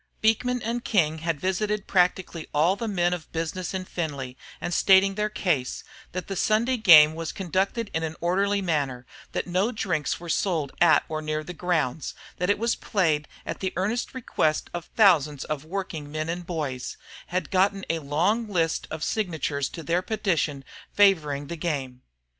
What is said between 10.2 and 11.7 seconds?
sold at or near the